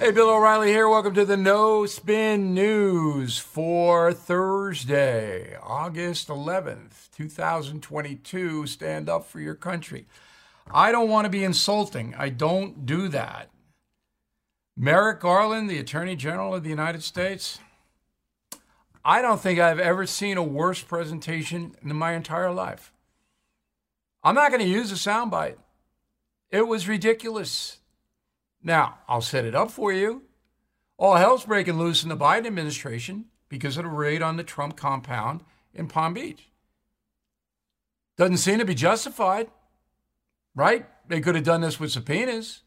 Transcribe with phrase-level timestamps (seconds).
[0.00, 0.88] Hey, Bill O'Reilly here.
[0.88, 8.66] Welcome to the No Spin News for Thursday, August 11th, 2022.
[8.66, 10.06] Stand up for your country.
[10.72, 12.14] I don't want to be insulting.
[12.16, 13.50] I don't do that.
[14.74, 17.60] Merrick Garland, the Attorney General of the United States,
[19.04, 22.90] I don't think I've ever seen a worse presentation in my entire life.
[24.24, 25.58] I'm not going to use a soundbite.
[26.50, 27.79] It was ridiculous.
[28.62, 30.22] Now, I'll set it up for you.
[30.98, 34.76] All hell's breaking loose in the Biden administration because of the raid on the Trump
[34.76, 35.42] compound
[35.74, 36.50] in Palm Beach.
[38.16, 39.48] Doesn't seem to be justified,
[40.54, 40.86] right?
[41.08, 42.60] They could have done this with subpoenas.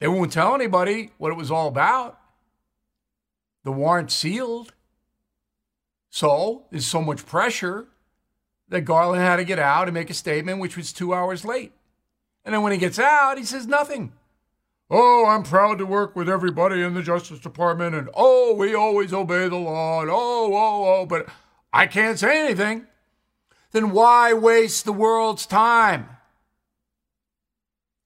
[0.00, 2.18] They won't tell anybody what it was all about.
[3.62, 4.72] The warrant sealed.
[6.10, 7.86] So there's so much pressure
[8.68, 11.72] that Garland had to get out and make a statement, which was two hours late.
[12.44, 14.12] And then when he gets out, he says nothing.
[14.94, 19.14] Oh, I'm proud to work with everybody in the Justice Department, and oh, we always
[19.14, 21.30] obey the law, and oh, oh, oh, but
[21.72, 22.86] I can't say anything.
[23.70, 26.10] Then why waste the world's time?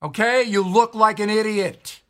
[0.00, 2.02] Okay, you look like an idiot.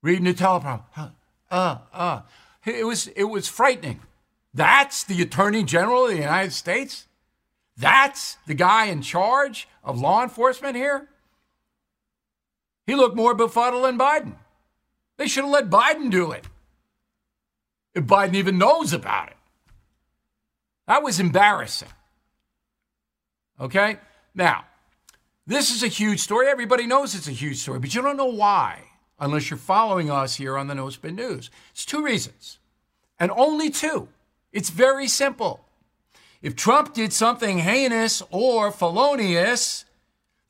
[0.00, 1.10] Reading the teleprompter.
[1.50, 2.20] Uh, uh.
[2.64, 4.00] It was, it was frightening.
[4.54, 7.08] That's the Attorney General of the United States?
[7.76, 11.08] That's the guy in charge of law enforcement here?
[12.86, 14.34] He looked more befuddled than Biden.
[15.16, 16.46] They should have let Biden do it.
[17.94, 19.36] If Biden even knows about it.
[20.86, 21.88] That was embarrassing.
[23.60, 23.98] Okay?
[24.34, 24.64] Now,
[25.46, 26.48] this is a huge story.
[26.48, 28.82] Everybody knows it's a huge story, but you don't know why
[29.18, 31.50] unless you're following us here on the No Spin News.
[31.70, 32.58] It's two reasons,
[33.18, 34.08] and only two.
[34.52, 35.64] It's very simple.
[36.42, 39.84] If Trump did something heinous or felonious,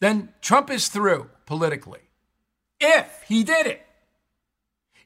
[0.01, 2.04] then Trump is through politically
[2.85, 3.87] if he did it.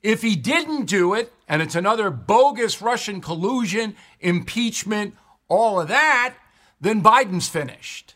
[0.02, 5.14] If he didn't do it, and it's another bogus Russian collusion, impeachment,
[5.48, 6.34] all of that,
[6.80, 8.14] then Biden's finished.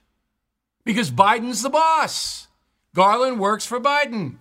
[0.85, 2.49] Because Biden's the boss.
[2.95, 4.37] Garland works for Biden.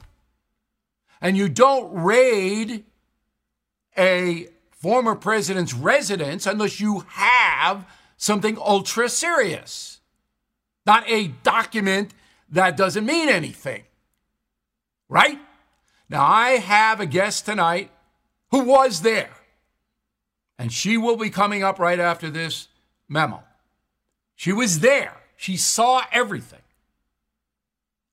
[1.20, 2.84] And you don't raid
[3.98, 7.86] a former president's residence unless you have
[8.18, 10.00] something ultra serious,
[10.86, 12.14] not a document
[12.50, 13.84] that doesn't mean anything
[15.12, 15.38] right?
[16.10, 17.92] Now, I have a guest tonight
[18.50, 19.30] who was there,
[20.58, 22.70] and she will be coming up right after this
[23.08, 23.44] memo.
[24.36, 26.62] She was there, she saw everything.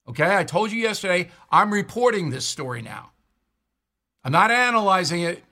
[0.09, 3.11] Okay, I told you yesterday, I'm reporting this story now.
[4.25, 5.45] I'm not analyzing it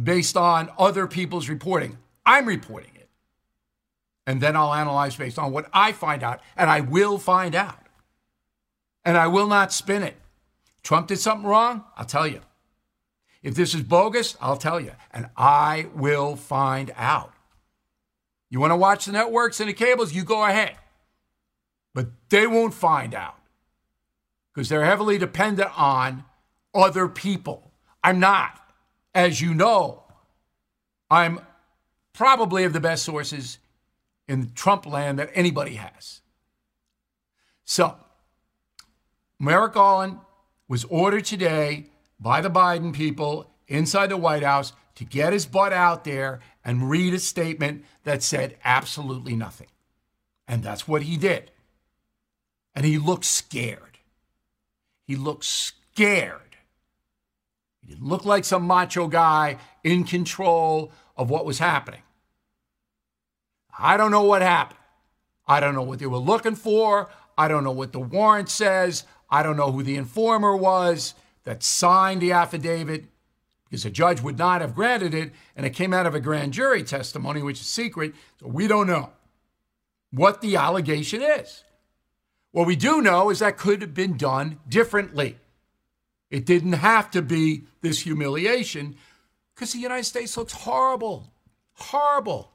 [0.00, 1.98] based on other people's reporting.
[2.24, 3.08] I'm reporting it.
[4.26, 7.86] And then I'll analyze based on what I find out, and I will find out.
[9.04, 10.16] And I will not spin it.
[10.82, 12.40] Trump did something wrong, I'll tell you.
[13.42, 14.92] If this is bogus, I'll tell you.
[15.12, 17.32] And I will find out.
[18.50, 20.76] You want to watch the networks and the cables, you go ahead.
[21.94, 23.36] But they won't find out
[24.52, 26.24] because they're heavily dependent on
[26.74, 27.70] other people.
[28.02, 28.60] I'm not.
[29.14, 30.04] As you know,
[31.10, 31.40] I'm
[32.12, 33.58] probably of the best sources
[34.26, 36.20] in Trump land that anybody has.
[37.64, 37.96] So,
[39.38, 40.18] Merrick Garland
[40.68, 41.86] was ordered today
[42.20, 46.90] by the Biden people inside the White House to get his butt out there and
[46.90, 49.68] read a statement that said absolutely nothing.
[50.46, 51.50] And that's what he did.
[52.74, 53.98] And he looked scared.
[55.04, 56.56] He looked scared.
[57.80, 62.02] He didn't look like some macho guy in control of what was happening.
[63.78, 64.78] I don't know what happened.
[65.46, 67.08] I don't know what they were looking for.
[67.38, 69.04] I don't know what the warrant says.
[69.30, 73.04] I don't know who the informer was that signed the affidavit
[73.64, 76.54] because a judge would not have granted it, and it came out of a grand
[76.54, 79.10] jury testimony, which is secret, so we don't know
[80.10, 81.64] what the allegation is.
[82.50, 85.36] What we do know is that could have been done differently.
[86.30, 88.96] It didn't have to be this humiliation
[89.54, 91.30] because the United States looks horrible,
[91.74, 92.52] horrible.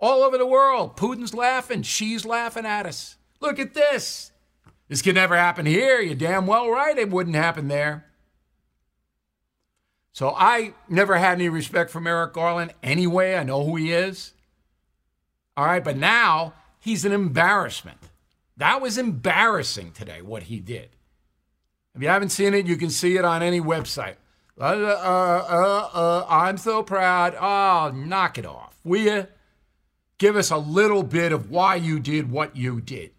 [0.00, 0.96] All over the world.
[0.96, 3.16] Putin's laughing, Xi's laughing at us.
[3.38, 4.31] Look at this.
[4.92, 6.02] This could never happen here.
[6.02, 8.04] You're damn well right it wouldn't happen there.
[10.12, 13.36] So I never had any respect for Merrick Garland anyway.
[13.36, 14.34] I know who he is.
[15.56, 18.10] All right, but now he's an embarrassment.
[18.58, 20.90] That was embarrassing today, what he did.
[21.94, 24.16] If you haven't seen it, you can see it on any website.
[24.60, 27.34] Uh, uh, uh, uh I'm so proud.
[27.40, 28.78] Oh, knock it off.
[28.84, 29.26] Will you?
[30.18, 33.12] Give us a little bit of why you did what you did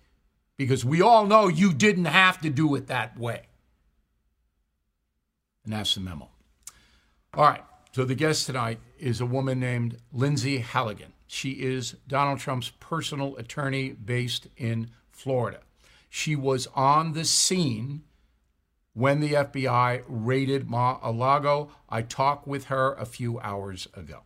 [0.57, 3.43] because we all know you didn't have to do it that way.
[5.63, 6.29] And that's the memo.
[7.33, 7.63] All right.
[7.93, 11.13] So the guest tonight is a woman named Lindsey Halligan.
[11.27, 15.59] She is Donald Trump's personal attorney based in Florida.
[16.09, 18.03] She was on the scene
[18.93, 21.69] when the FBI raided Mar-a-Lago.
[21.71, 24.21] Uh, I talked with her a few hours ago.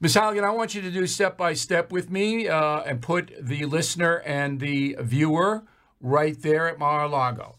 [0.00, 0.14] Ms.
[0.14, 3.64] Halligan, I want you to do step by step with me uh, and put the
[3.64, 5.64] listener and the viewer
[6.00, 7.56] right there at Mar-a-Lago.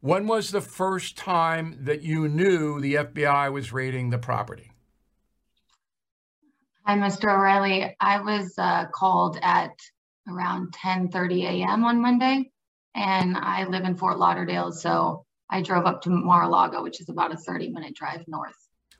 [0.00, 4.72] When was the first time that you knew the FBI was raiding the property?
[6.86, 7.24] Hi, Mr.
[7.24, 7.94] O'Reilly.
[8.00, 9.78] I was uh, called at
[10.26, 11.84] around 10:30 a.m.
[11.84, 12.50] on Monday,
[12.94, 17.32] and I live in Fort Lauderdale, so I drove up to Mar-a-Lago, which is about
[17.32, 18.56] a 30-minute drive north.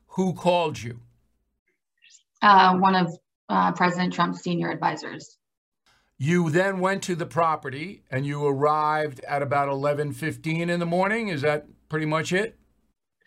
[0.08, 1.00] Who called you?
[2.42, 3.16] Uh, one of
[3.48, 5.38] uh, President Trump's senior advisors.
[6.18, 11.28] You then went to the property, and you arrived at about 11:15 in the morning.
[11.28, 12.58] Is that pretty much it?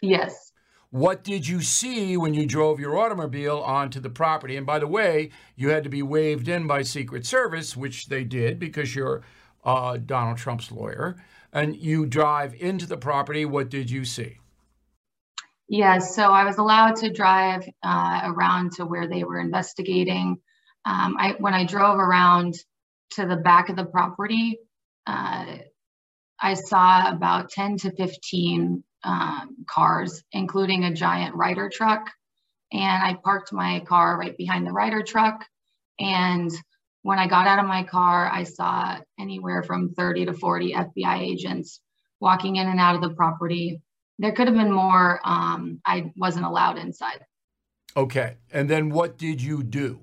[0.02, 0.52] Yes.
[0.92, 4.56] What did you see when you drove your automobile onto the property?
[4.56, 8.24] And by the way, you had to be waved in by Secret Service, which they
[8.24, 9.22] did because you're
[9.66, 11.18] uh, Donald Trump's lawyer.
[11.52, 13.44] And you drive into the property.
[13.44, 14.38] What did you see?
[15.68, 20.38] Yes, so I was allowed to drive uh, around to where they were investigating.
[20.86, 22.54] Um, I when I drove around
[23.12, 24.60] to the back of the property,
[25.08, 25.58] uh,
[26.40, 32.12] I saw about 10 to 15 um, cars, including a giant Ryder truck.
[32.72, 35.46] And I parked my car right behind the Ryder truck.
[36.00, 36.52] And
[37.04, 41.20] when I got out of my car, I saw anywhere from 30 to 40 FBI
[41.20, 41.80] agents
[42.20, 43.82] walking in and out of the property.
[44.20, 45.20] There could have been more.
[45.24, 47.26] Um, I wasn't allowed inside.
[47.98, 48.38] Okay.
[48.52, 50.02] And then what did you do?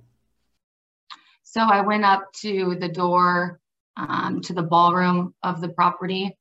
[1.42, 3.60] So I went up to the door
[3.96, 6.36] um, to the ballroom of the property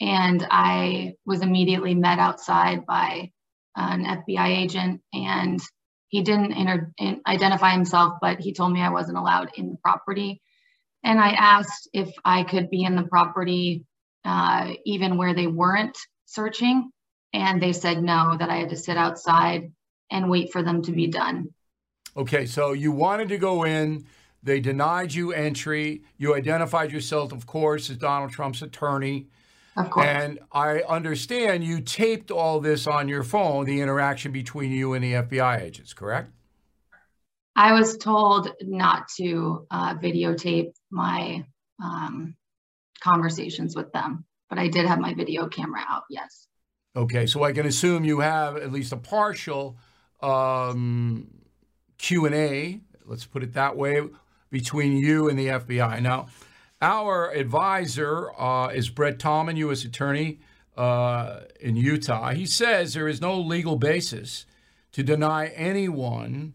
[0.00, 3.32] and I was immediately met outside by
[3.76, 5.60] an FBI agent, and
[6.08, 6.92] he didn't inter-
[7.26, 10.40] identify himself, but he told me I wasn't allowed in the property.
[11.04, 13.84] And I asked if I could be in the property
[14.24, 15.96] uh, even where they weren't
[16.26, 16.90] searching.
[17.32, 19.72] And they said no, that I had to sit outside
[20.10, 21.50] and wait for them to be done.
[22.16, 24.04] Okay, so you wanted to go in.
[24.42, 26.02] They denied you entry.
[26.16, 29.28] You identified yourself, of course, as Donald Trump's attorney.
[29.76, 30.06] Of course.
[30.06, 35.04] And I understand you taped all this on your phone, the interaction between you and
[35.04, 36.32] the FBI agents, correct?
[37.54, 41.44] I was told not to uh, videotape my
[41.82, 42.34] um,
[43.00, 46.46] conversations with them, but I did have my video camera out, yes.
[46.96, 49.76] Okay, so I can assume you have at least a partial
[50.20, 51.28] um,
[51.98, 54.02] Q&A, let's put it that way,
[54.50, 56.02] between you and the FBI.
[56.02, 56.26] Now,
[56.82, 59.84] our advisor uh, is Brett Tolman, U.S.
[59.84, 60.40] Attorney
[60.76, 62.32] uh, in Utah.
[62.32, 64.44] He says there is no legal basis
[64.90, 66.54] to deny anyone,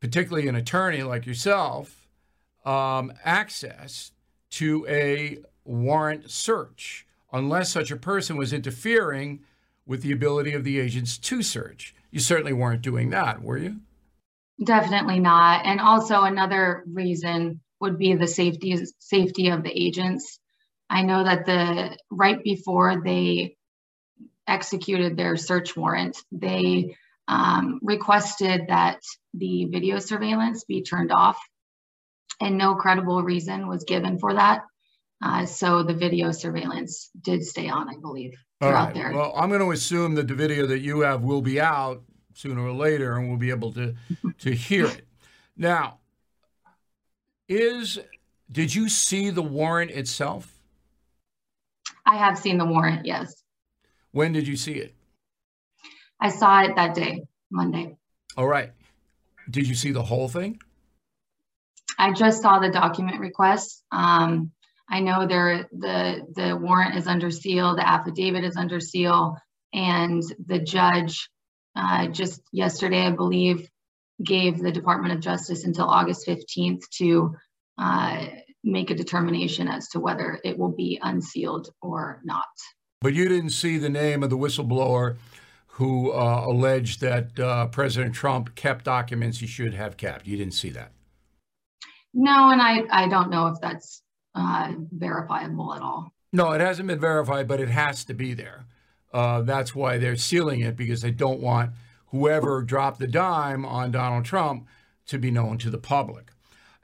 [0.00, 2.08] particularly an attorney like yourself,
[2.64, 4.10] um, access
[4.50, 7.05] to a warrant search
[7.36, 9.40] unless such a person was interfering
[9.86, 11.94] with the ability of the agents to search.
[12.10, 13.76] You certainly weren't doing that, were you?
[14.62, 15.66] Definitely not.
[15.66, 20.38] And also, another reason would be the safety safety of the agents.
[20.88, 23.56] I know that the right before they
[24.48, 26.96] executed their search warrant, they
[27.28, 29.00] um, requested that
[29.34, 31.38] the video surveillance be turned off,
[32.40, 34.62] and no credible reason was given for that.
[35.22, 39.12] Uh, so the video surveillance did stay on, I believe, throughout there.
[39.12, 42.02] Well, I'm going to assume that the video that you have will be out
[42.34, 43.94] sooner or later, and we'll be able to
[44.40, 45.06] to hear it.
[45.56, 45.98] Now,
[47.48, 47.98] is
[48.50, 50.52] did you see the warrant itself?
[52.04, 53.42] I have seen the warrant, yes.
[54.12, 54.94] When did you see it?
[56.20, 57.96] I saw it that day, Monday.
[58.36, 58.70] All right.
[59.50, 60.60] Did you see the whole thing?
[61.98, 63.82] I just saw the document request.
[63.90, 64.52] Um,
[64.88, 69.36] I know there the the warrant is under seal, the affidavit is under seal,
[69.72, 71.28] and the judge
[71.74, 73.68] uh, just yesterday, I believe,
[74.24, 77.34] gave the Department of Justice until August 15th to
[77.78, 78.26] uh,
[78.64, 82.44] make a determination as to whether it will be unsealed or not.
[83.00, 85.16] But you didn't see the name of the whistleblower
[85.66, 90.26] who uh, alleged that uh, President Trump kept documents he should have kept.
[90.26, 90.92] You didn't see that.
[92.14, 94.02] No, and I, I don't know if that's
[94.36, 96.12] uh, verifiable at all.
[96.32, 98.66] No, it hasn't been verified, but it has to be there.
[99.12, 101.70] Uh, that's why they're sealing it because they don't want
[102.08, 104.66] whoever dropped the dime on Donald Trump
[105.06, 106.32] to be known to the public.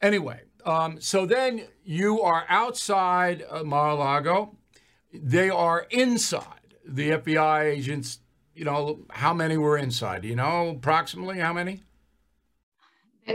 [0.01, 4.57] Anyway, um, so then you are outside Mar-a-Lago.
[5.13, 6.47] They are inside.
[6.85, 8.21] The FBI agents
[8.55, 10.23] you know, how many were inside?
[10.23, 11.83] Do you know approximately how many?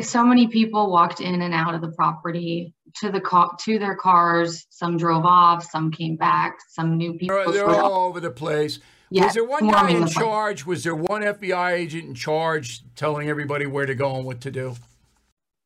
[0.02, 3.96] So many people walked in and out of the property to the car to their
[3.96, 4.66] cars.
[4.70, 7.52] Some drove off, some came back, some new people.
[7.52, 8.80] They're, they're all over the place.
[9.12, 10.66] was there one guy in charge?
[10.66, 14.52] Was there one FBI agent in charge telling everybody where to go and what to
[14.52, 14.76] do?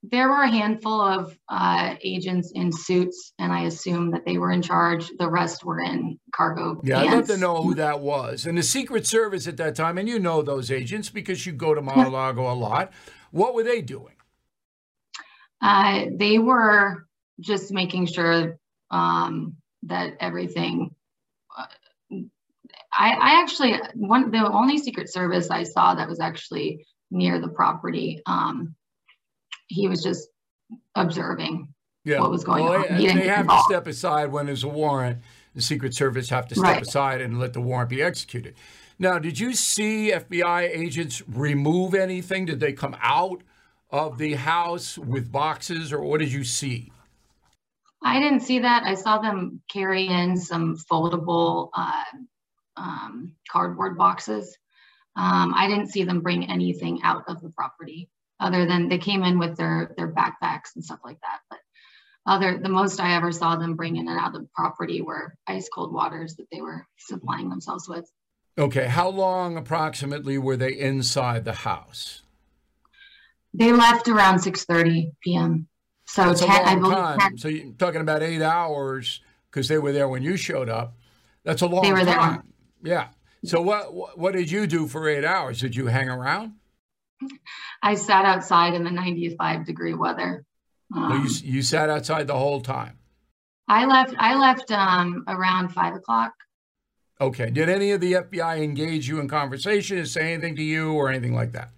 [0.03, 4.51] There were a handful of uh, agents in suits, and I assume that they were
[4.51, 5.11] in charge.
[5.19, 6.81] The rest were in cargo.
[6.83, 7.11] Yeah, pants.
[7.11, 8.47] I'd love to know who that was.
[8.47, 11.75] And the Secret Service at that time, and you know those agents because you go
[11.75, 12.91] to Mar-a-Lago a lot.
[13.29, 14.15] What were they doing?
[15.61, 17.05] Uh, they were
[17.41, 18.57] just making sure
[18.89, 20.95] um, that everything.
[21.57, 21.65] Uh,
[22.93, 27.47] I, I actually one the only Secret Service I saw that was actually near the
[27.49, 28.21] property.
[28.25, 28.75] Um,
[29.67, 30.27] he was just
[30.95, 32.19] observing yeah.
[32.19, 32.95] what was going well, on.
[32.95, 35.19] He they have to step aside when there's a warrant.
[35.53, 36.81] The Secret Service have to step right.
[36.81, 38.55] aside and let the warrant be executed.
[38.97, 42.45] Now, did you see FBI agents remove anything?
[42.45, 43.41] Did they come out
[43.89, 46.91] of the house with boxes, or what did you see?
[48.03, 48.83] I didn't see that.
[48.83, 52.03] I saw them carry in some foldable uh,
[52.75, 54.57] um, cardboard boxes.
[55.15, 59.23] Um, I didn't see them bring anything out of the property other than they came
[59.23, 61.39] in with their their backpacks and stuff like that.
[61.49, 61.59] But
[62.25, 65.35] other the most I ever saw them bring in and out of the property were
[65.47, 68.09] ice cold waters that they were supplying themselves with.
[68.57, 72.21] Okay, how long approximately were they inside the house?
[73.53, 75.67] They left around 6:30 p.m.
[76.11, 77.19] So That's 10, a long time.
[77.19, 77.37] 10.
[77.37, 80.93] So you're talking about eight hours because they were there when you showed up.
[81.45, 82.43] That's a long they were time.
[82.81, 82.93] There.
[82.93, 83.07] Yeah.
[83.45, 85.61] So what what did you do for eight hours?
[85.61, 86.55] Did you hang around?
[87.81, 90.43] I sat outside in the 95 degree weather.
[90.93, 92.99] Um, you, you sat outside the whole time.
[93.69, 94.13] I left.
[94.17, 96.33] I left um, around five o'clock.
[97.21, 97.51] Okay.
[97.51, 101.33] Did any of the FBI engage you in conversation, say anything to you, or anything
[101.33, 101.69] like that?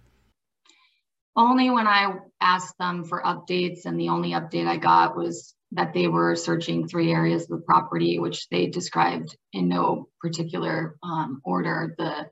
[1.36, 5.94] Only when I asked them for updates, and the only update I got was that
[5.94, 11.40] they were searching three areas of the property, which they described in no particular um,
[11.44, 12.30] order: the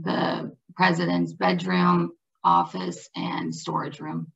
[0.00, 2.12] the president's bedroom,
[2.42, 4.32] office and storage room.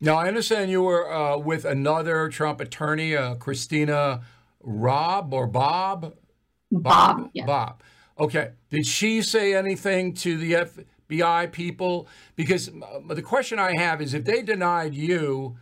[0.00, 4.20] Now, I understand you were uh, with another Trump attorney, uh, Christina
[4.60, 6.14] Rob or Bobb?
[6.70, 6.82] Bobb.
[6.82, 7.46] Bobb, yes.
[7.46, 7.82] Bobb.
[8.18, 8.50] Okay.
[8.70, 10.54] Did she say anything to the
[11.08, 12.08] FBI people?
[12.34, 15.56] Because uh, the question I have is if they denied you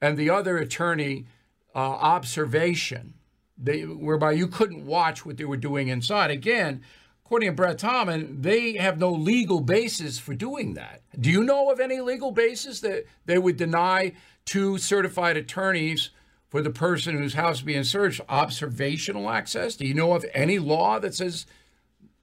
[0.00, 1.26] and the other attorney
[1.74, 3.14] uh, observation,
[3.56, 6.82] they, whereby you couldn't watch what they were doing inside, again,
[7.24, 11.02] according to Brett Tolman, they have no legal basis for doing that.
[11.18, 16.10] Do you know of any legal basis that they would deny two certified attorneys
[16.48, 19.76] for the person whose house is being searched observational access?
[19.76, 21.46] Do you know of any law that says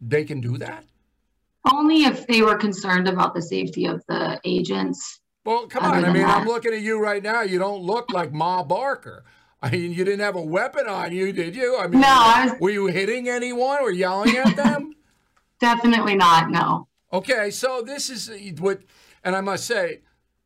[0.02, 0.84] they can do that?
[1.74, 5.20] Only if they were concerned about the safety of the agents.
[5.46, 6.06] Well, come on.
[6.06, 6.38] I mean, that.
[6.38, 7.42] I'm looking at you right now.
[7.42, 9.24] You don't look like Ma Barker.
[9.62, 11.78] I mean, you didn't have a weapon on you, did you?
[11.78, 12.60] I mean, no, I was...
[12.60, 14.94] were you hitting anyone or yelling at them?
[15.60, 16.52] Definitely not.
[16.52, 16.88] No.
[17.12, 18.82] Okay, so this is what,
[19.24, 20.02] and I must say,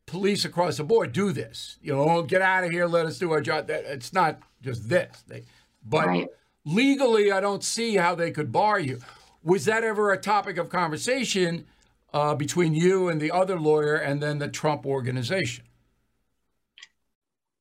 [0.05, 1.77] police across the board do this.
[1.81, 3.69] You know, oh, get out of here, let us do our job.
[3.69, 5.23] It's not just this.
[5.27, 5.43] They,
[5.83, 6.27] but right.
[6.63, 8.99] legally, I don't see how they could bar you.
[9.43, 11.65] Was that ever a topic of conversation
[12.13, 15.65] uh, between you and the other lawyer, and then the Trump organization?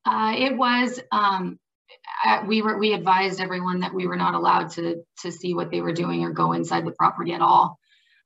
[0.05, 0.99] Uh, it was.
[1.11, 1.59] Um,
[2.47, 5.81] we were we advised everyone that we were not allowed to to see what they
[5.81, 7.79] were doing or go inside the property at all.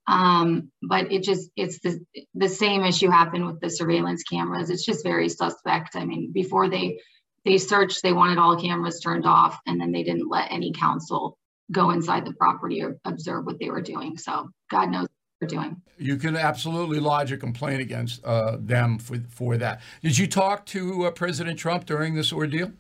[0.08, 2.00] Um, but it just it's the
[2.34, 4.70] the same issue happened with the surveillance cameras.
[4.70, 5.96] It's just very suspect.
[5.96, 7.00] I mean, before they
[7.46, 11.38] they searched, they wanted all cameras turned off, and then they didn't let any counsel
[11.72, 14.18] go inside the property or observe what they were doing.
[14.18, 15.82] So God knows what they're doing.
[15.98, 19.82] You can absolutely lodge a complaint against uh, them for for that.
[20.02, 22.72] Did you talk to uh, President Trump during this ordeal?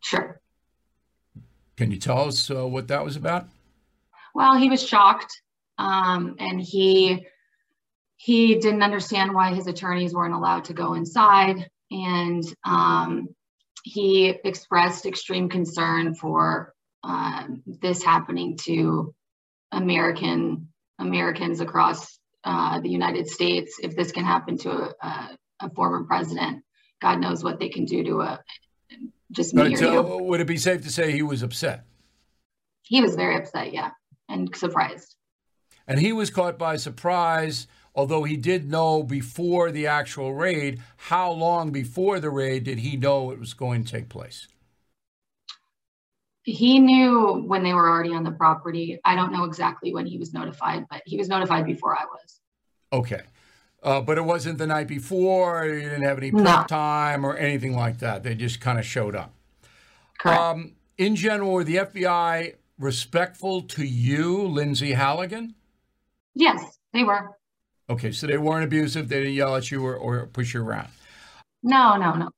[0.00, 0.40] Sure.
[1.76, 3.48] Can you tell us uh, what that was about?
[4.34, 5.40] Well, he was shocked,
[5.78, 7.26] um, and he
[8.16, 13.28] he didn't understand why his attorneys weren't allowed to go inside, and um,
[13.84, 16.74] he expressed extreme concern for
[17.04, 19.14] uh, this happening to
[19.72, 23.78] American Americans across uh, the United States.
[23.82, 26.64] If this can happen to a, a, a former president,
[27.00, 28.40] God knows what they can do to a
[29.30, 30.02] just me or you.
[30.02, 31.84] Would it be safe to say he was upset?
[32.82, 33.90] He was very upset, yeah,
[34.28, 35.14] and surprised.
[35.86, 40.80] And he was caught by surprise, although he did know before the actual raid.
[40.96, 44.48] How long before the raid did he know it was going to take place?
[46.42, 48.98] He knew when they were already on the property.
[49.04, 52.40] I don't know exactly when he was notified, but he was notified before I was.
[52.92, 53.22] Okay.
[53.82, 55.66] Uh, but it wasn't the night before.
[55.66, 56.64] You didn't have any prep No.
[56.68, 58.22] time or anything like that.
[58.22, 59.32] They just kind of showed up.
[60.18, 60.40] Correct.
[60.40, 65.54] Um, in general, were the FBI respectful to you, Lindsey Halligan?
[66.34, 67.36] yes, they were.
[67.90, 69.08] Okay, so they weren't abusive.
[69.08, 70.88] They didn't yell at you or, or push you around.
[71.62, 72.30] No, no, no.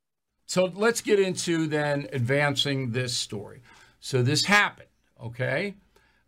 [0.46, 3.60] So let's get into then advancing this story.
[4.00, 4.88] So this happened,
[5.22, 5.74] okay?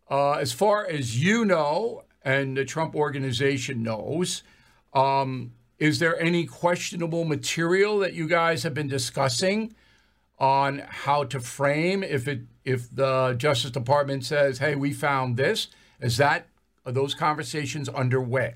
[0.09, 4.43] Uh, as far as you know, and the Trump organization knows,
[4.93, 9.75] um, is there any questionable material that you guys have been discussing
[10.39, 15.67] on how to frame if it if the Justice Department says, "Hey, we found this"?
[15.99, 16.47] Is that
[16.85, 18.55] are those conversations underway?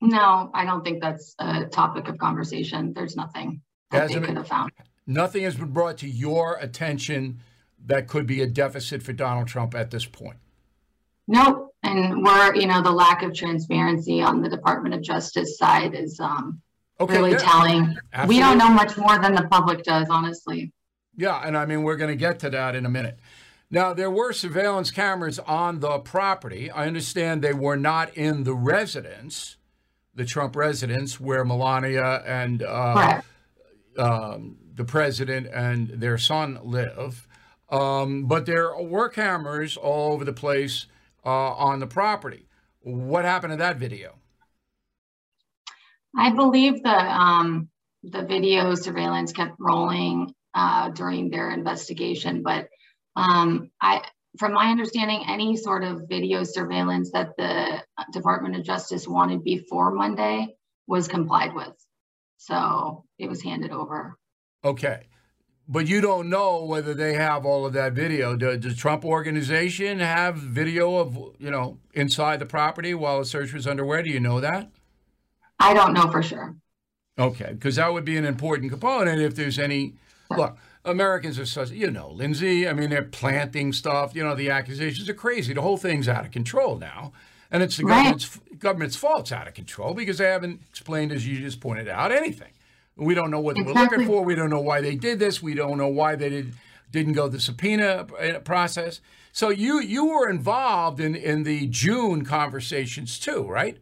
[0.00, 2.92] No, I don't think that's a topic of conversation.
[2.92, 4.72] There's nothing that they Hasn't could have found.
[5.06, 7.40] Nothing has been brought to your attention
[7.86, 10.36] that could be a deficit for Donald Trump at this point.
[11.28, 11.74] Nope.
[11.82, 16.20] And we're, you know, the lack of transparency on the Department of Justice side is
[16.20, 16.60] um,
[17.00, 17.98] Okay, really yeah, telling.
[18.26, 20.72] We don't know much more than the public does, honestly.
[21.16, 23.18] Yeah, and I mean we're going to get to that in a minute.
[23.70, 26.70] Now there were surveillance cameras on the property.
[26.70, 29.56] I understand they were not in the residence,
[30.14, 33.20] the Trump residence, where Melania and uh,
[33.98, 37.26] um, the president and their son live.
[37.72, 40.86] Um, but there were cameras all over the place
[41.24, 42.46] uh, on the property.
[42.82, 44.18] What happened to that video?
[46.16, 47.70] I believe the um,
[48.02, 52.68] the video surveillance kept rolling uh, during their investigation, but
[53.16, 54.04] um, I,
[54.38, 59.92] from my understanding, any sort of video surveillance that the Department of Justice wanted before
[59.92, 60.54] Monday
[60.86, 61.72] was complied with,
[62.36, 64.18] so it was handed over.
[64.62, 65.04] Okay.
[65.68, 68.36] But you don't know whether they have all of that video.
[68.36, 73.52] Does the Trump organization have video of, you know, inside the property while the search
[73.52, 74.02] was underway?
[74.02, 74.70] Do you know that?
[75.60, 76.56] I don't know for sure.
[77.18, 79.94] Okay, because that would be an important component if there's any.
[80.36, 84.14] Look, Americans are such, you know, Lindsey, I mean, they're planting stuff.
[84.14, 85.52] You know, the accusations are crazy.
[85.52, 87.12] The whole thing's out of control now.
[87.50, 87.96] And it's the Right.
[87.96, 91.88] government's, government's fault it's out of control because they haven't explained, as you just pointed
[91.88, 92.50] out, anything.
[92.96, 94.22] We don't know what they were looking for.
[94.22, 95.42] We don't know why they did this.
[95.42, 96.54] We don't know why they did,
[96.90, 99.00] didn't go the subpoena uh, process.
[99.32, 103.78] So you you were involved in, in the June conversations too, right?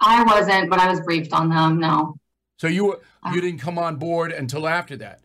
[0.00, 1.80] I wasn't, but I was briefed on them.
[1.80, 2.14] No.
[2.58, 3.00] So you were,
[3.32, 5.20] you didn't come on board until after that.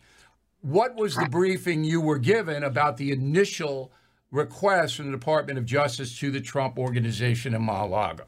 [0.62, 3.92] What was the briefing you were given about the initial
[4.32, 8.26] request from the Department of Justice to the Trump organization in Mar-a-Lago?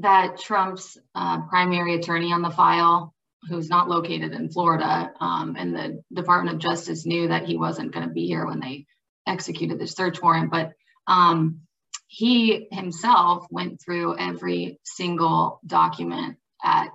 [0.00, 3.14] that Trump's uh, primary attorney on the file,
[3.48, 7.92] who's not located in Florida, um, and the Department of Justice knew that he wasn't
[7.92, 8.86] going to be here when they
[9.26, 10.72] executed the search warrant, but
[11.06, 11.60] um,
[12.08, 16.88] he himself went through every single document at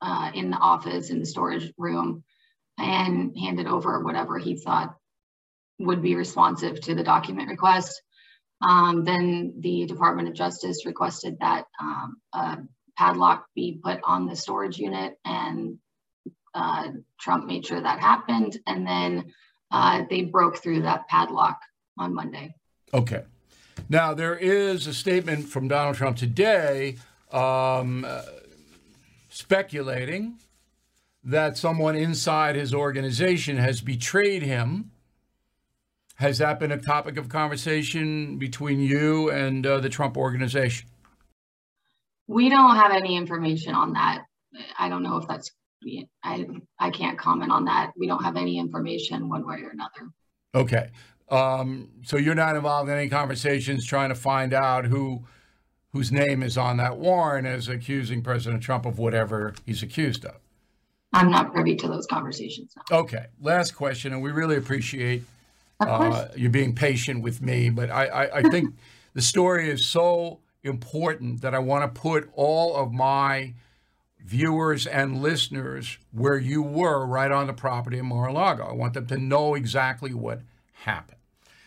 [0.00, 2.24] uh, in the office in the storage room
[2.78, 4.96] and handed over whatever he thought
[5.78, 8.02] would be responsive to the document request.
[8.60, 12.16] Um, then the Department of Justice requested that um,
[13.02, 15.76] padlock be put on the storage unit, and
[16.54, 16.88] uh,
[17.20, 18.58] Trump made sure that happened.
[18.68, 19.32] And then
[19.72, 21.58] uh, they broke through that padlock
[21.98, 22.54] on Monday.
[22.94, 23.24] Okay.
[23.88, 26.98] Now, there is a statement from Donald Trump today
[27.32, 28.22] um, uh,
[29.30, 30.38] speculating
[31.24, 34.92] that someone inside his organization has betrayed him.
[36.16, 40.86] Has that been a topic of conversation between you and uh, the Trump organization?
[42.26, 44.24] We don't have any information on that.
[44.78, 45.50] I don't know if that's.
[46.22, 46.46] I
[46.78, 47.92] I can't comment on that.
[47.96, 50.12] We don't have any information one way or another.
[50.54, 50.90] Okay.
[51.28, 55.24] Um, so you're not involved in any conversations trying to find out who
[55.92, 60.36] whose name is on that warrant as accusing President Trump of whatever he's accused of.
[61.12, 62.74] I'm not privy to those conversations.
[62.90, 62.98] No.
[62.98, 63.26] Okay.
[63.40, 65.22] Last question, and we really appreciate
[65.80, 68.74] uh, you being patient with me, but I, I, I think
[69.14, 73.54] the story is so important that I want to put all of my
[74.24, 78.64] viewers and listeners where you were right on the property in Mar-a-Lago.
[78.64, 80.40] I want them to know exactly what
[80.72, 81.18] happened.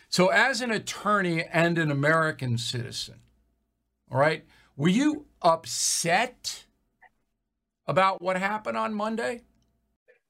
[0.08, 3.16] So, as an attorney and an American citizen,
[4.10, 4.44] all right,
[4.76, 6.64] were you upset
[7.86, 9.42] about what happened on Monday?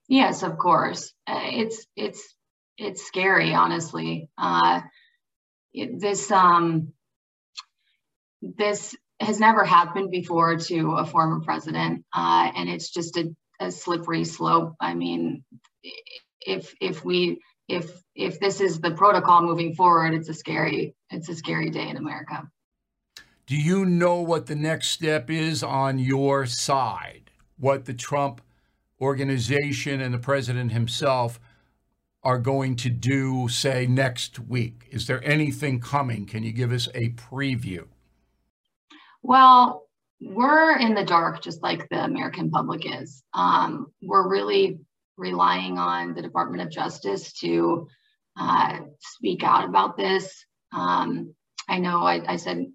[0.08, 1.12] Yes, of course.
[1.28, 2.34] It's it's
[2.78, 4.28] it's scary, honestly.
[4.38, 4.80] Uh,
[5.72, 6.92] it, this um
[8.42, 13.70] this has never happened before to a former president, uh, and it's just a, a
[13.70, 14.74] slippery slope.
[14.80, 15.44] I mean,
[16.40, 21.28] if if we if if this is the protocol moving forward, it's a scary it's
[21.28, 22.48] a scary day in America.
[23.46, 27.30] Do you know what the next step is on your side?
[27.58, 28.40] What the Trump
[29.00, 31.38] organization and the president himself
[32.24, 34.88] are going to do, say, next week?
[34.90, 36.26] Is there anything coming?
[36.26, 37.86] Can you give us a preview?
[39.26, 39.88] Well,
[40.20, 43.24] we're in the dark, just like the American public is.
[43.34, 44.78] Um, we're really
[45.16, 47.88] relying on the Department of Justice to
[48.38, 50.44] uh, speak out about this.
[50.72, 51.34] Um,
[51.68, 52.66] I know I, I, said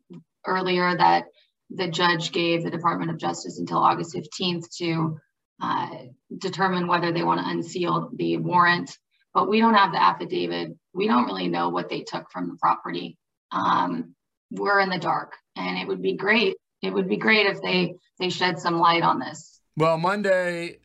[0.45, 1.27] earlier that
[1.69, 5.19] the judge gave the Department of Justice until August 15th to
[5.61, 5.89] uh,
[6.37, 8.97] determine whether they want to unseal the warrant,
[9.33, 10.75] but we don't have the affidavit.
[10.93, 13.17] We don't really know what they took from the property.
[13.53, 14.15] Um,
[14.51, 16.57] we're in the dark, and it would be great.
[16.81, 19.59] It would be great if they they shed some light on this.
[19.75, 20.79] Well, Monday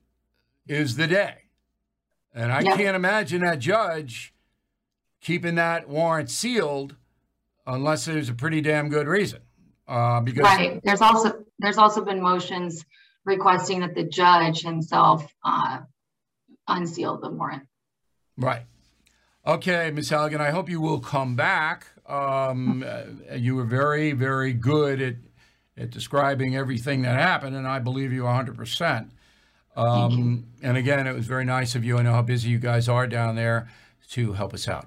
[0.67, 1.35] is the day,
[2.35, 2.77] and I yep.
[2.77, 4.33] can't imagine that judge
[5.21, 6.95] keeping that warrant sealed
[7.67, 9.41] unless there's a pretty damn good reason.
[9.89, 12.85] Uh, because right, there's also there's also been motions
[13.25, 15.79] requesting that the judge himself uh,
[16.69, 17.65] unseal the warrant.
[18.37, 18.63] Right.
[19.47, 20.11] Okay, Ms.
[20.11, 21.87] Halligan, I hope you will come back.
[22.09, 25.17] Um, uh, you were very, very good at,
[25.77, 29.11] at describing everything that happened, and I believe you 100%.
[29.77, 31.99] Um, and again, it was very nice of you.
[31.99, 33.69] I know how busy you guys are down there
[34.11, 34.87] to help us out.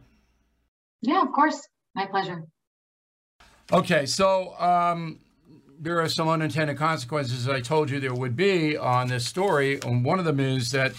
[1.02, 1.68] Yeah, of course.
[1.96, 2.44] My pleasure.
[3.72, 5.20] Okay, so um,
[5.80, 9.80] there are some unintended consequences I told you there would be on this story.
[9.82, 10.94] And one of them is that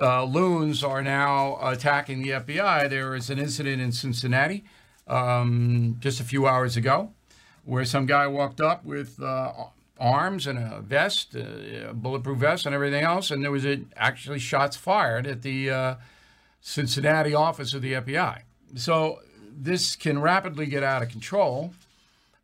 [0.00, 2.88] uh, loons are now attacking the FBI.
[2.88, 4.64] There is an incident in Cincinnati
[5.06, 7.12] um, just a few hours ago
[7.64, 9.52] where some guy walked up with uh,
[9.98, 14.38] arms and a vest, a bulletproof vest, and everything else, and there was a, actually
[14.38, 15.94] shots fired at the uh,
[16.60, 18.42] Cincinnati office of the FBI.
[18.76, 19.20] So
[19.56, 21.74] this can rapidly get out of control.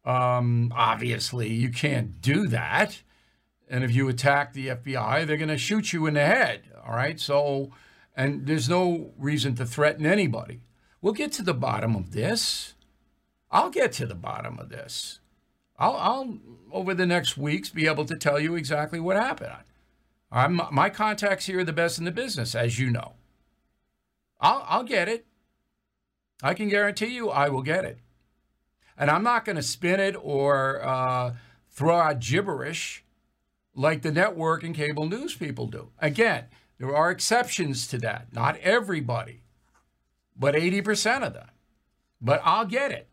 [0.04, 3.00] Um, obviously, you can't do that.
[3.68, 6.62] And if you attack the FBI, they're going to shoot you in the head.
[6.84, 7.18] All right.
[7.18, 7.70] So,
[8.16, 10.60] and there's no reason to threaten anybody.
[11.02, 12.74] We'll get to the bottom of this.
[13.50, 15.18] I'll get to the bottom of this.
[15.78, 16.38] I'll, I'll
[16.70, 19.52] over the next weeks, be able to tell you exactly what happened.
[20.30, 23.14] I'm, my contacts here are the best in the business, as you know.
[24.40, 25.26] I'll, I'll get it.
[26.42, 27.98] I can guarantee you I will get it.
[28.96, 31.34] And I'm not going to spin it or uh,
[31.68, 33.04] throw out gibberish
[33.74, 35.90] like the network and cable news people do.
[35.98, 36.44] Again,
[36.78, 38.32] there are exceptions to that.
[38.32, 39.41] Not everybody,
[40.36, 41.48] but 80% of them.
[42.20, 43.08] But I'll get it.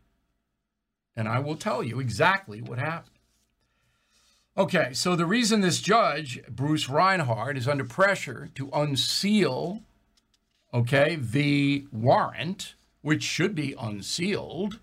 [1.16, 3.16] And I will tell you exactly what happened.
[4.58, 9.84] Okay, so the reason this judge, Bruce Reinhart, is under pressure to unseal,
[10.74, 14.80] okay, the warrant which should be unsealed,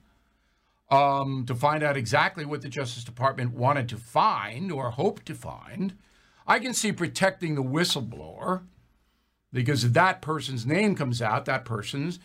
[0.90, 5.34] um, to find out exactly what the Justice Department wanted to find or hoped to
[5.34, 5.94] find.
[6.46, 8.62] I can see protecting the whistleblower
[9.52, 12.18] because if that person's name comes out, that person's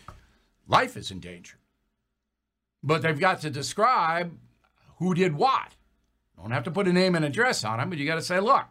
[0.67, 1.57] life is in danger.
[2.83, 4.37] But they've got to describe
[4.97, 5.75] who did what.
[6.37, 8.39] Don't have to put a name and address on them, but you got to say,
[8.39, 8.65] look,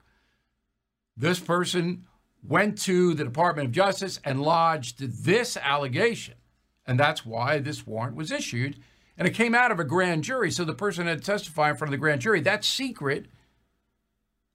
[1.17, 2.07] this person
[2.43, 6.35] went to the Department of Justice and lodged this allegation.
[6.87, 8.79] And that's why this warrant was issued.
[9.17, 10.51] And it came out of a grand jury.
[10.51, 12.41] So the person had to testify in front of the grand jury.
[12.41, 13.27] That's secret.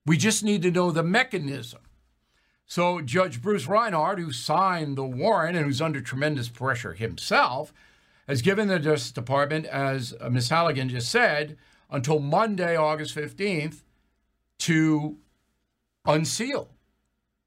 [0.05, 1.81] We just need to know the mechanism.
[2.65, 7.71] So Judge Bruce Reinhart, who signed the warrant and who's under tremendous pressure himself,
[8.27, 10.49] has given the Justice Department, as uh, Ms.
[10.49, 11.57] Halligan just said,
[11.91, 13.83] until Monday, August 15th,
[14.59, 15.17] to
[16.05, 16.69] unseal.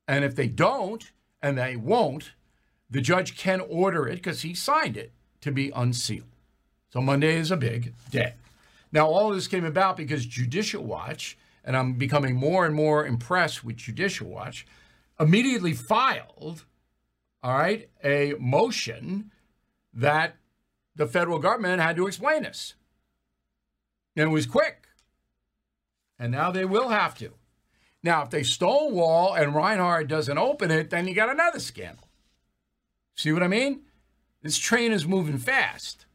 [0.06, 1.10] And if they don't,
[1.42, 2.32] and they won't,
[2.88, 6.26] the judge can order it because he signed it to be unsealed.
[6.90, 8.34] So Monday is a big day.
[8.92, 13.04] Now, all of this came about because Judicial Watch, and I'm becoming more and more
[13.06, 14.64] impressed with Judicial Watch,
[15.20, 16.64] immediately filed,
[17.42, 19.30] all right, a motion
[19.92, 20.36] that
[20.94, 22.74] the federal government had to explain this.
[24.16, 24.88] And it was quick.
[26.18, 27.34] And now they will have to.
[28.02, 32.08] Now, if they stonewall and Reinhart doesn't open it, then you got another scandal.
[33.16, 33.82] See what I mean?
[34.42, 36.06] This train is moving fast.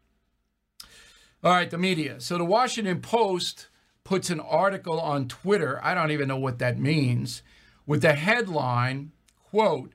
[1.44, 2.22] All right, the media.
[2.22, 3.68] So the Washington Post
[4.06, 5.80] puts an article on Twitter.
[5.84, 7.42] I don't even know what that means.
[7.86, 9.94] With the headline, quote,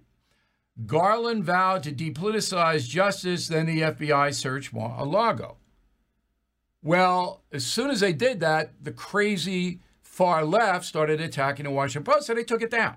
[0.87, 5.57] Garland vowed to depoliticize justice, then the FBI searched Mar-a-Lago.
[6.83, 12.11] Well, as soon as they did that, the crazy far left started attacking the Washington
[12.11, 12.97] Post, so they took it down.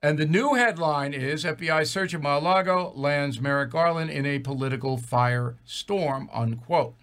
[0.00, 4.96] And the new headline is FBI search of Mar-a-Lago lands Merrick Garland in a political
[4.96, 6.94] firestorm, unquote.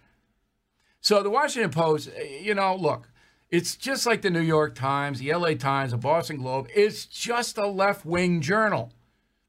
[1.01, 3.09] So the Washington Post, eh, you know, look,
[3.49, 6.67] it's just like the New York Times, the LA Times, the Boston Globe.
[6.73, 8.91] It's just a left wing journal.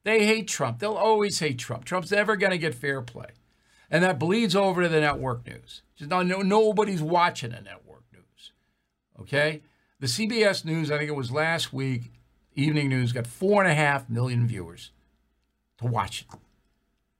[0.03, 0.79] They hate Trump.
[0.79, 1.83] They'll always hate Trump.
[1.83, 3.31] Trump's never going to get fair play.
[3.89, 5.81] And that bleeds over to the network news.
[5.95, 8.51] Just no, nobody's watching the network news.
[9.19, 9.61] Okay?
[9.99, 12.11] The CBS News, I think it was last week,
[12.53, 14.91] evening news, got four and a half million viewers
[15.79, 16.39] to watch it.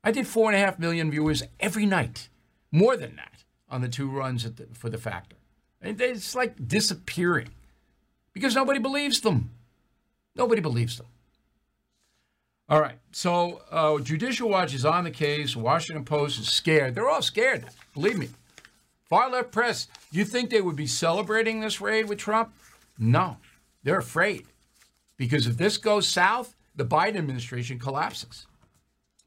[0.03, 2.29] I did four and a half million viewers every night,
[2.71, 5.36] more than that on the two runs the, for the factor.
[5.81, 7.49] It's like disappearing
[8.33, 9.51] because nobody believes them.
[10.35, 11.07] Nobody believes them.
[12.69, 12.97] All right.
[13.11, 15.55] So uh, Judicial Watch is on the case.
[15.55, 16.95] Washington Post is scared.
[16.95, 17.65] They're all scared.
[17.93, 18.29] Believe me.
[19.05, 19.87] Far left press.
[20.11, 22.53] You think they would be celebrating this raid with Trump?
[22.99, 23.37] No,
[23.83, 24.45] they're afraid
[25.15, 28.47] because if this goes south, the Biden administration collapses.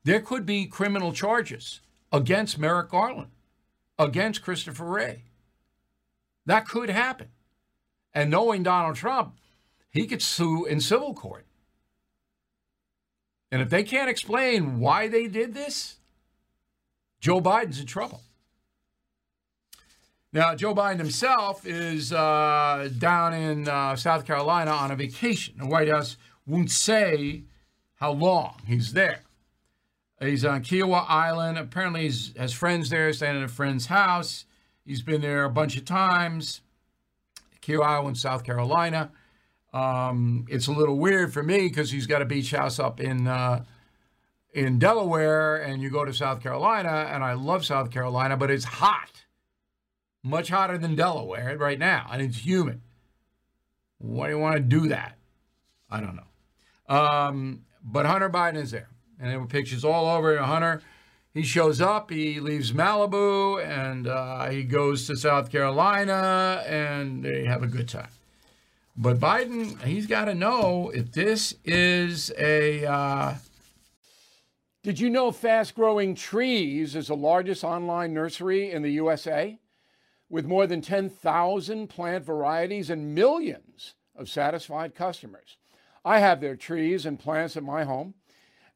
[0.04, 1.80] There could be criminal charges
[2.12, 3.30] against Merrick Garland
[3.98, 5.24] against Christopher Wray.
[6.46, 7.28] That could happen.
[8.12, 9.36] And knowing Donald Trump,
[9.90, 11.46] he could sue in civil court.
[13.52, 15.96] And if they can't explain why they did this,
[17.20, 18.22] Joe Biden's in trouble.
[20.32, 25.54] Now, Joe Biden himself is uh, down in uh, South Carolina on a vacation.
[25.58, 27.42] The White House won't say
[27.96, 29.22] how long he's there.
[30.20, 31.58] He's on Kiawah Island.
[31.58, 34.44] Apparently, he has friends there, staying at a friend's house.
[34.90, 36.62] He's been there a bunch of times.
[37.62, 39.12] Kiawah Island, South Carolina.
[39.72, 43.28] Um, it's a little weird for me because he's got a beach house up in
[43.28, 43.62] uh,
[44.52, 48.64] in Delaware, and you go to South Carolina, and I love South Carolina, but it's
[48.64, 49.22] hot,
[50.24, 52.80] much hotter than Delaware right now, and it's humid.
[53.98, 55.16] Why do you want to do that?
[55.88, 56.96] I don't know.
[56.96, 58.88] Um, but Hunter Biden is there
[59.20, 60.82] and there were pictures all over Hunter.
[61.32, 67.44] He shows up, he leaves Malibu, and uh, he goes to South Carolina, and they
[67.44, 68.08] have a good time.
[68.96, 72.84] But Biden, he's got to know if this is a.
[72.84, 73.34] Uh...
[74.82, 79.58] Did you know Fast Growing Trees is the largest online nursery in the USA?
[80.28, 85.56] With more than 10,000 plant varieties and millions of satisfied customers.
[86.04, 88.14] I have their trees and plants at my home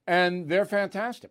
[0.06, 1.30] and they're fantastic.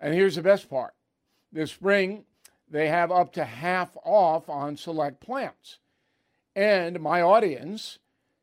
[0.00, 0.94] And here's the best part
[1.52, 2.24] this spring,
[2.68, 5.78] they have up to half off on select plants.
[6.54, 7.98] And my audience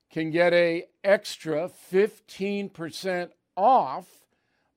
[0.09, 4.05] can get a extra 15% off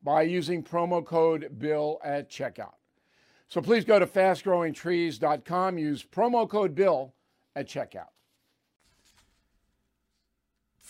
[0.02, 2.74] by using promo code BILL at checkout.
[3.48, 7.14] So please go to fastgrowingtrees.com, use promo code BILL
[7.54, 8.08] at checkout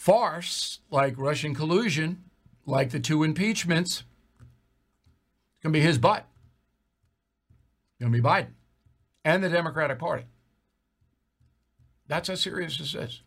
[0.01, 2.25] farce like Russian collusion,
[2.65, 4.05] like the two impeachments,
[5.61, 6.27] it's going to be his butt.
[7.91, 8.55] It's going to be Biden
[9.25, 10.25] and the Democratic Party.
[12.09, 13.21] That's how serious this is.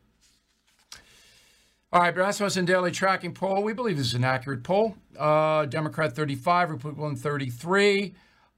[1.91, 3.61] All right, Rasmussen Daily Tracking Poll.
[3.61, 4.95] We believe this is an accurate poll.
[5.17, 8.15] Uh, Democrat 35, Republican 33.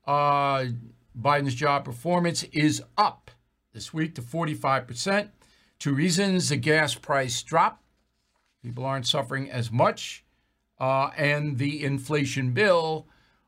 [0.08, 0.66] Uh,
[1.20, 3.30] Biden's job performance is up
[3.74, 5.30] this week to 45%.
[5.80, 7.84] Two reasons the gas price drop
[8.66, 10.26] People aren't suffering as much.
[10.80, 13.08] Uh, and the inflation bill,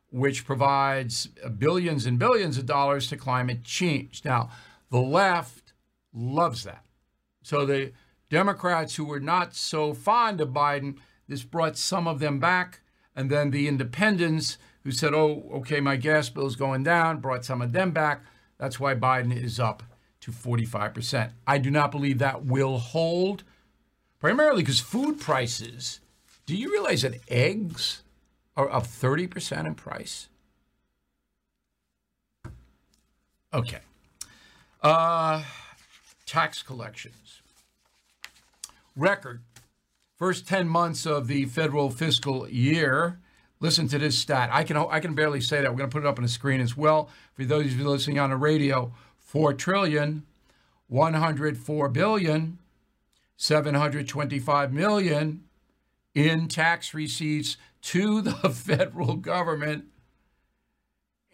[0.09, 4.23] which provides billions and billions of dollars to climate change.
[4.23, 4.49] Now,
[4.89, 5.73] the left
[6.13, 6.85] loves that.
[7.43, 7.91] So the
[8.29, 12.81] Democrats who were not so fond of Biden, this brought some of them back.
[13.15, 17.61] And then the independents who said, oh, okay, my gas bill's going down, brought some
[17.61, 18.21] of them back.
[18.57, 19.83] That's why Biden is up
[20.21, 21.31] to 45%.
[21.45, 23.43] I do not believe that will hold
[24.19, 25.99] primarily because food prices.
[26.45, 28.03] Do you realize that eggs
[28.57, 30.27] are up 30% in price?
[33.53, 33.79] Okay.
[34.81, 35.43] Uh,
[36.25, 37.41] tax collections.
[38.95, 39.41] Record.
[40.17, 43.19] First 10 months of the federal fiscal year.
[43.59, 44.49] Listen to this stat.
[44.51, 45.71] I can I can barely say that.
[45.71, 47.87] We're going to put it up on the screen as well for those of you
[47.87, 48.91] listening on the radio.
[49.17, 50.23] 4 trillion
[50.87, 52.57] 104 billion
[53.35, 55.43] 725 million
[56.15, 59.85] in tax receipts to the federal government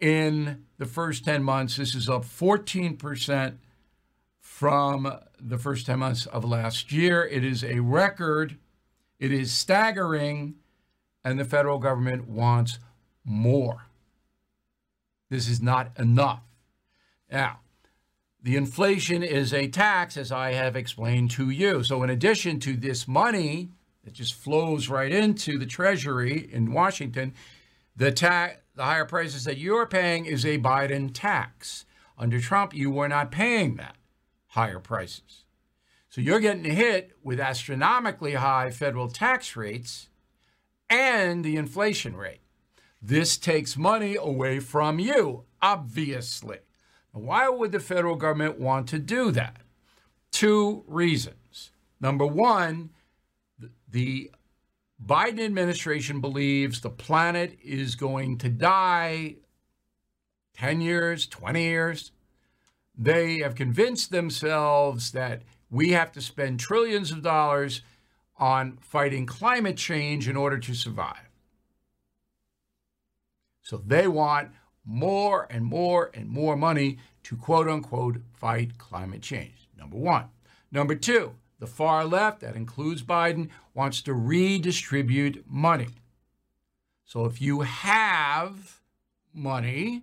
[0.00, 1.76] in the first 10 months.
[1.76, 3.56] This is up 14%
[4.38, 7.24] from the first 10 months of last year.
[7.24, 8.56] It is a record,
[9.18, 10.54] it is staggering,
[11.24, 12.78] and the federal government wants
[13.24, 13.86] more.
[15.30, 16.42] This is not enough.
[17.32, 17.60] Now,
[18.40, 21.82] the inflation is a tax, as I have explained to you.
[21.82, 23.70] So, in addition to this money
[24.04, 27.34] that just flows right into the Treasury in Washington,
[27.96, 31.84] the tax, the higher prices that you're paying is a Biden tax.
[32.18, 33.96] Under Trump, you were not paying that
[34.48, 35.44] higher prices.
[36.10, 40.08] So you're getting hit with astronomically high federal tax rates
[40.88, 42.40] and the inflation rate.
[43.02, 46.58] This takes money away from you, obviously.
[47.12, 49.62] Why would the federal government want to do that?
[50.30, 51.70] Two reasons.
[52.00, 52.90] Number one,
[53.94, 54.28] the
[55.06, 59.36] Biden administration believes the planet is going to die
[60.54, 62.10] 10 years, 20 years.
[62.98, 67.82] They have convinced themselves that we have to spend trillions of dollars
[68.36, 71.30] on fighting climate change in order to survive.
[73.62, 74.50] So they want
[74.84, 79.68] more and more and more money to quote unquote fight climate change.
[79.78, 80.24] Number one.
[80.72, 85.88] Number two, the far left, that includes Biden, wants to redistribute money.
[87.04, 88.80] So if you have
[89.32, 90.02] money,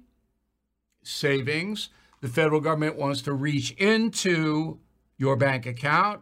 [1.04, 1.90] savings,
[2.22, 4.80] the federal government wants to reach into
[5.18, 6.22] your bank account,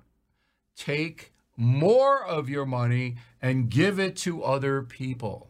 [0.76, 5.50] take more of your money, and give it to other people.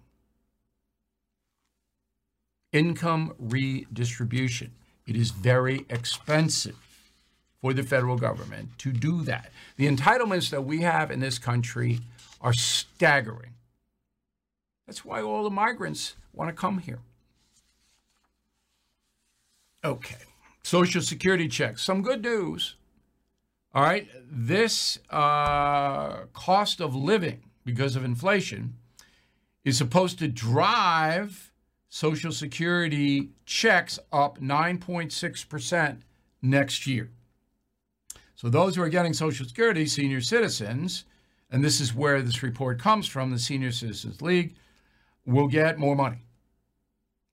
[2.71, 4.71] Income redistribution.
[5.05, 6.88] It is very expensive
[7.61, 9.51] for the federal government to do that.
[9.75, 11.99] The entitlements that we have in this country
[12.41, 13.53] are staggering.
[14.87, 16.99] That's why all the migrants want to come here.
[19.83, 20.15] Okay.
[20.63, 21.83] Social Security checks.
[21.83, 22.75] Some good news.
[23.73, 24.07] All right.
[24.29, 28.75] This uh, cost of living because of inflation
[29.63, 31.51] is supposed to drive
[31.89, 35.97] Social Security checks up 9.6%
[36.41, 37.09] next year.
[38.39, 41.03] So those who are getting Social Security, senior citizens,
[41.51, 44.55] and this is where this report comes from, the Senior Citizens League,
[45.25, 46.19] will get more money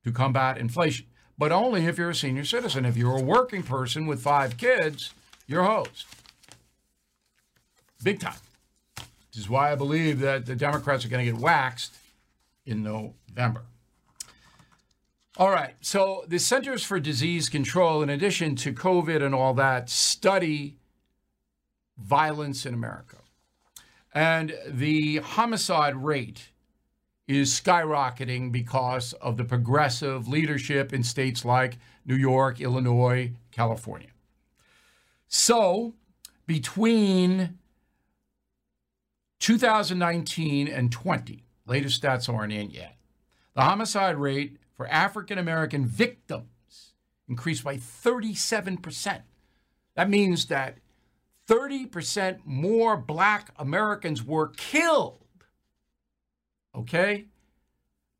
[0.02, 1.06] to combat inflation.
[1.38, 2.84] But only if you're a senior citizen.
[2.84, 5.12] If you're a working person with five kids,
[5.46, 6.06] you're hosed.
[8.02, 8.40] Big time.
[8.96, 11.94] This is why I believe that the Democrats are going to get waxed
[12.64, 13.62] in November.
[15.36, 15.76] All right.
[15.82, 20.78] So the Centers for Disease Control, in addition to COVID and all that, study
[21.98, 23.16] violence in America.
[24.14, 26.50] And the homicide rate
[27.28, 34.10] is skyrocketing because of the progressive leadership in states like New York, Illinois, California.
[35.26, 35.94] So,
[36.46, 37.58] between
[39.40, 42.96] 2019 and 20, latest stats aren't in yet,
[43.54, 46.94] the homicide rate for African American victims
[47.28, 49.22] increased by 37%.
[49.96, 50.78] That means that
[51.48, 55.24] 30% more black Americans were killed,
[56.74, 57.26] okay,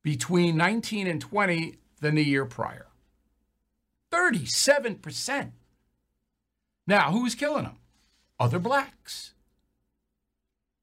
[0.02, 2.86] between 19 and 20 than the year prior.
[4.12, 5.50] 37%.
[6.86, 7.78] Now, who's killing them?
[8.38, 9.34] Other blacks.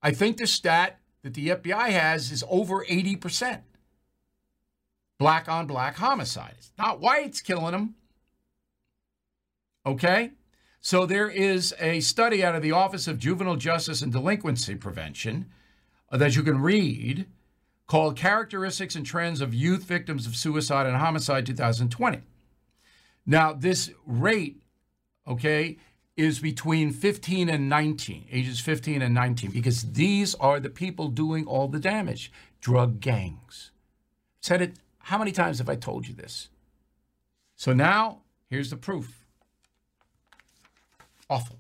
[0.02, 3.62] I think the stat that the FBI has is over 80%
[5.18, 6.74] black on black homicides.
[6.78, 7.96] Not whites killing them.
[9.86, 10.32] Okay?
[10.86, 15.46] So there is a study out of the Office of Juvenile Justice and Delinquency Prevention
[16.12, 17.26] uh, that you can read
[17.88, 22.20] called Characteristics and Trends of Youth Victims of Suicide and Homicide 2020.
[23.26, 24.62] Now, this rate,
[25.26, 25.78] okay,
[26.18, 31.48] is between 15 and 19, ages 15 and 19, because these are the people doing
[31.48, 32.30] all the damage
[32.60, 33.72] drug gangs.
[34.42, 36.50] Said it, how many times have I told you this?
[37.56, 39.23] So now, here's the proof
[41.30, 41.60] awful.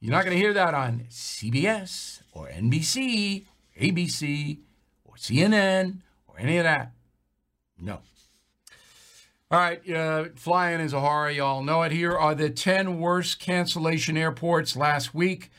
[0.00, 3.44] You're not going to hear that on CBS or NBC,
[3.76, 4.58] or ABC,
[5.04, 6.92] or CNN, or any of that.
[7.80, 8.00] No.
[9.50, 11.30] All right, uh, flying is a horror.
[11.30, 11.90] Y'all know it.
[11.90, 15.50] Here are the 10 worst cancellation airports last week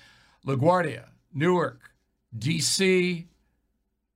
[0.46, 1.92] LaGuardia, Newark,
[2.38, 3.28] D.C.,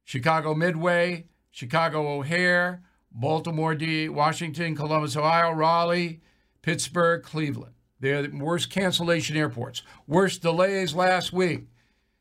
[0.03, 4.09] Chicago Midway, Chicago O'Hare, Baltimore, D.
[4.09, 6.21] Washington, Columbus, Ohio, Raleigh,
[6.61, 7.72] Pittsburgh, Cleveland.
[8.03, 9.81] They're the worst cancellation airports.
[10.07, 11.67] Worst delays last week.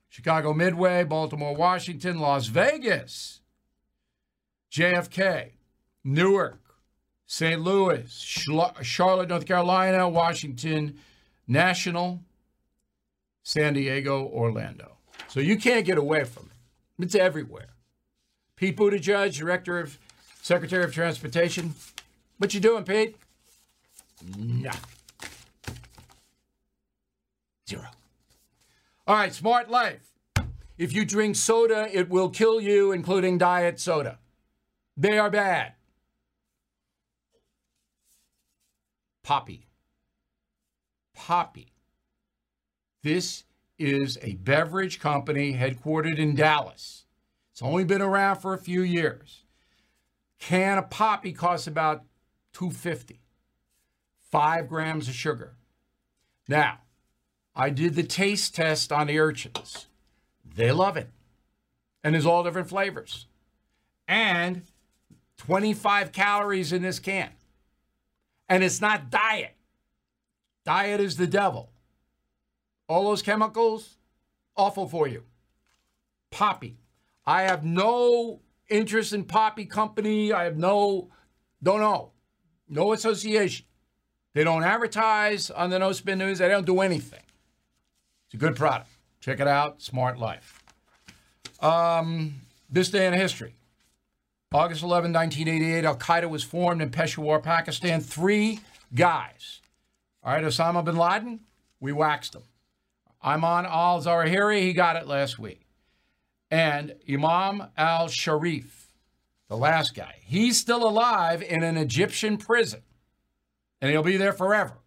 [0.09, 3.41] Chicago Midway, Baltimore, Washington, Las Vegas,
[4.71, 5.55] JFK,
[6.05, 6.61] Newark,
[7.27, 7.61] St.
[7.61, 8.09] Louis,
[8.83, 11.01] Charlotte, North Carolina, Washington,
[11.49, 12.21] National,
[13.43, 14.99] San Diego, Orlando.
[15.27, 17.03] So you can't get away from it.
[17.03, 17.71] It's everywhere.
[18.55, 19.99] Pete Buttigieg, Director of
[20.43, 21.75] Secretary of Transportation.
[22.39, 23.17] What you doing, Pete?
[24.39, 24.71] Nah.
[27.73, 27.89] Zero.
[29.07, 30.13] All right, smart life.
[30.77, 34.19] If you drink soda, it will kill you, including diet soda.
[34.95, 35.73] They are bad.
[39.23, 39.69] Poppi.
[41.15, 41.73] Poppi.
[43.03, 43.45] This
[43.79, 47.07] is a beverage company headquartered in Dallas.
[47.53, 49.45] It's only been around for a few years.
[50.39, 52.05] Can of Poppi costs about
[52.53, 53.23] 250.
[54.31, 55.57] 5 grams of sugar.
[56.49, 56.82] Now,
[57.55, 59.87] I did the taste test on the urchins.
[60.55, 61.09] They love it.
[62.03, 63.27] And there's all different flavors.
[64.09, 64.63] And
[65.39, 67.31] 25 calories in this can.
[68.49, 69.55] And it's not diet.
[70.65, 71.71] Diet is the devil.
[72.89, 73.97] All those chemicals,
[74.57, 75.25] awful for you.
[76.31, 76.79] Poppi.
[77.25, 80.33] I have no interest in Poppi Company.
[80.33, 81.11] I have no,
[81.63, 82.13] don't know,
[82.69, 83.67] no association.
[84.35, 86.39] They don't advertise on the No Spin News.
[86.39, 87.21] They don't do anything.
[88.33, 88.89] It's a good product.
[89.21, 89.83] Check it out.
[89.83, 90.63] Smart Life.
[91.61, 93.57] Um, this day in history.
[94.55, 98.01] August 11, 1988, Al Qaeda was formed in Peshawar, Pakistan.
[98.01, 98.61] Three
[98.95, 99.61] guys.
[100.25, 101.41] All right, Osama bin Laden,
[101.79, 102.45] we waxed him.
[103.23, 105.67] Ayman al Zawahiri, he got it last week.
[106.51, 108.95] And Imam al Sharif,
[109.51, 112.81] the last guy, he's still alive in an Egyptian prison.
[113.83, 114.79] And he'll be there forever.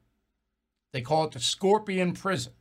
[0.94, 2.54] They call it the Scorpion Prison.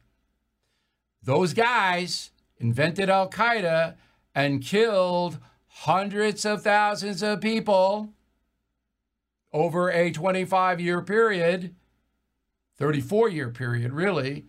[1.25, 3.95] Those guys invented Al Qaeda
[4.35, 8.13] and killed hundreds of thousands of people
[9.53, 11.75] over a 25 year period,
[12.77, 14.45] 34 year period, really.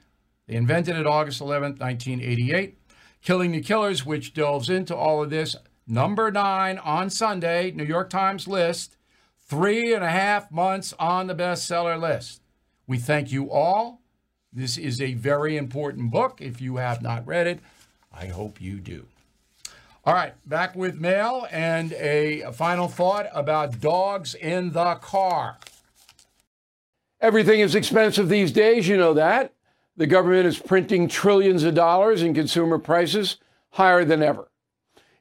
[0.47, 2.77] They invented it August 11th, 1988.
[3.21, 5.55] Killing the Killers, which delves into all of this.
[5.87, 8.97] Number nine on Sunday, New York Times list.
[9.47, 12.41] Three and a half months on the bestseller list.
[12.85, 14.01] We thank you all.
[14.55, 16.39] This is a very important book.
[16.39, 17.59] If you have not read it,
[18.13, 19.05] I hope you do.
[20.05, 25.57] All right, back with mail and a, final thought about dogs in the car.
[27.19, 29.51] Everything is expensive these days, you know that.
[29.97, 33.37] The government is printing trillions of dollars and consumer prices
[33.71, 34.47] higher than ever.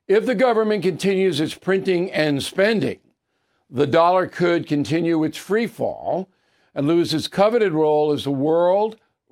[0.07, 3.01] If the government continues its printing and spending,
[3.69, 6.29] the dollar could continue its free fall
[6.73, 8.97] and lose its coveted role as the world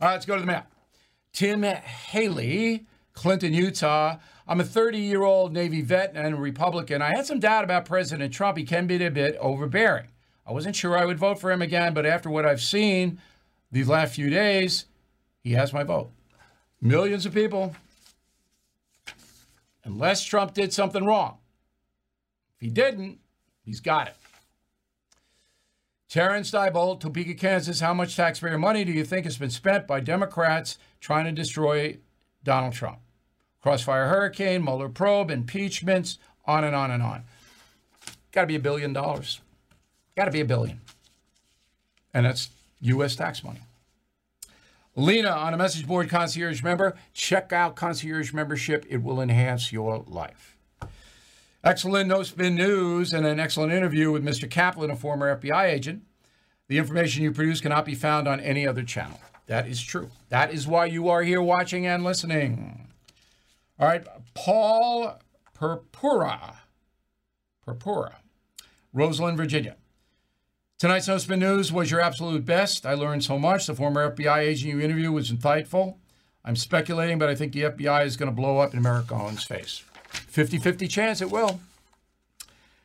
[0.00, 0.70] All right, let's go to the map.
[1.32, 4.18] Tim Haley, Clinton, Utah.
[4.46, 7.02] I'm a 30 year old Navy vet and Republican.
[7.02, 8.58] I had some doubt about President Trump.
[8.58, 10.06] He can be a bit overbearing.
[10.46, 13.20] I wasn't sure I would vote for him again, but after what I've seen
[13.72, 14.86] these last few days,
[15.42, 16.10] he has my vote.
[16.80, 17.74] Millions of people.
[19.84, 21.38] Unless Trump did something wrong.
[22.54, 23.18] If he didn't,
[23.64, 24.14] he's got it.
[26.08, 27.80] Terrence Diebold, Topeka, Kansas.
[27.80, 31.98] How much taxpayer money do you think has been spent by Democrats trying to destroy
[32.42, 32.98] Donald Trump?
[33.62, 37.24] Crossfire Hurricane, Mueller probe, impeachments, on and on and on.
[38.32, 39.40] Got to be a billion dollars.
[40.16, 40.80] Got to be a billion.
[42.14, 42.48] And that's
[42.80, 43.14] U.S.
[43.14, 43.60] tax money.
[44.96, 46.96] Lena on a message board concierge member.
[47.12, 48.86] Check out concierge membership.
[48.88, 50.57] It will enhance your life.
[51.64, 54.48] Excellent no spin news and an excellent interview with Mr.
[54.48, 56.02] Kaplan, a former FBI agent.
[56.68, 59.20] The information you produce cannot be found on any other channel.
[59.46, 60.10] That is true.
[60.28, 62.88] That is why you are here watching and listening.
[63.78, 65.18] All right, Paul
[65.54, 66.58] Purpura.
[67.66, 68.16] Purpura,
[68.92, 69.76] Roseland, Virginia.
[70.78, 72.86] Tonight's No Spin News was your absolute best.
[72.86, 73.66] I learned so much.
[73.66, 75.96] The former FBI agent you interviewed was insightful.
[76.44, 79.82] I'm speculating, but I think the FBI is going to blow up in Garland's face.
[80.08, 81.60] 50 50 chance it will.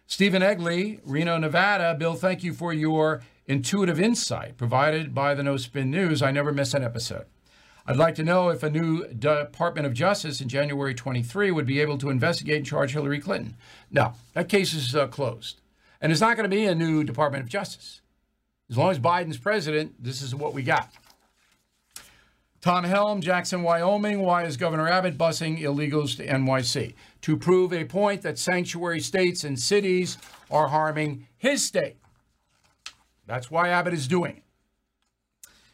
[0.08, 1.96] Stephen Egley, Reno, Nevada.
[1.98, 6.22] Bill, thank you for your intuitive insight provided by the No Spin News.
[6.22, 7.26] I never miss an episode.
[7.86, 11.82] I'd like to know if a new Department of Justice in January 23 would be
[11.82, 13.56] able to investigate and charge Hillary Clinton.
[13.92, 15.60] No, that case is uh, closed.
[16.00, 18.02] And it's not going to be a new Department of Justice.
[18.70, 20.92] As long as Biden's president, this is what we got.
[22.64, 24.22] Tom Helm, Jackson, Wyoming.
[24.22, 26.94] Why is Governor Abbott busing illegals to NYC?
[27.24, 30.18] To prove a point that sanctuary states and cities
[30.50, 31.98] are harming his state.
[33.28, 34.44] That's why Abbott is doing it.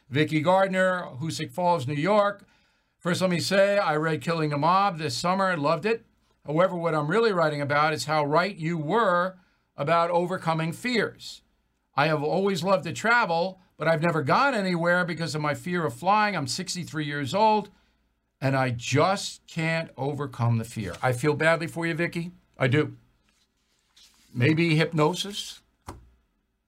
[0.09, 2.47] Vicki Gardner, Hoosick Falls, New York.
[2.97, 6.07] First, let me say I read Killing a Mob this summer and loved it.
[6.43, 9.37] However, what I'm really writing about is how right you were
[9.77, 11.43] about overcoming fears.
[11.95, 15.85] I have always loved to travel, but I've never gone anywhere because of my fear
[15.85, 16.35] of flying.
[16.35, 17.69] I'm 63 years old,
[18.41, 20.95] and I just can't overcome the fear.
[21.01, 22.31] I feel badly for you, Vicki.
[22.57, 22.97] I do.
[24.35, 25.61] Maybe hypnosis,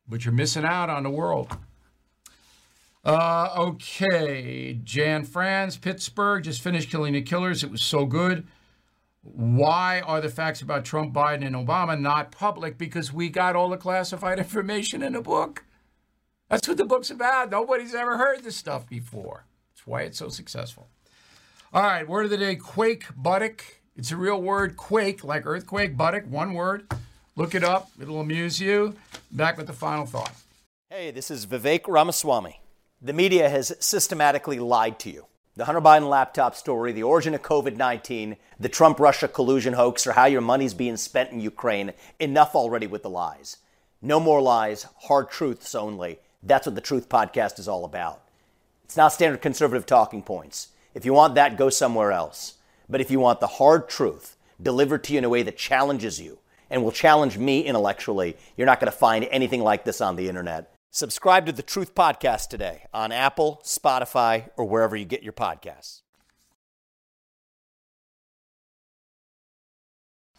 [0.08, 1.58] but you're missing out on the world.
[3.04, 7.62] Uh, okay, Jan Franz, Pittsburgh, just finished Killing the Killers.
[7.62, 8.48] It was so good.
[9.22, 12.78] Why are the facts about Trump, Biden, and Obama not public?
[12.78, 15.66] Because we got all the classified information in the book.
[16.52, 17.50] That's what the book's about.
[17.50, 19.46] Nobody's ever heard this stuff before.
[19.72, 20.90] That's why it's so successful.
[21.74, 23.64] All right, word of the day quake buttock.
[23.96, 26.92] It's a real word, quake, like earthquake, buttock, one word.
[27.38, 28.96] Look it up, it'll amuse you.
[29.32, 30.34] Back with the final thought.
[30.90, 32.60] Hey, this is Vivek Ramaswamy.
[33.02, 37.42] The media has systematically lied to you the Hunter Biden laptop story, the origin of
[37.42, 41.94] COVID 19, the Trump Russia collusion hoax, or how your money's being spent in Ukraine.
[42.20, 43.58] Enough already with the lies.
[44.02, 46.20] No more lies, hard truths only.
[46.44, 48.22] That's what the Truth Podcast is all about.
[48.84, 50.70] It's not standard conservative talking points.
[50.94, 52.56] If you want that, go somewhere else.
[52.90, 56.20] But if you want the hard truth delivered to you in a way that challenges
[56.20, 56.40] you
[56.70, 60.28] and will challenge me intellectually, you're not going to find anything like this on the
[60.28, 60.74] internet.
[60.90, 66.02] Subscribe to the Truth Podcast today on Apple, Spotify, or wherever you get your podcasts.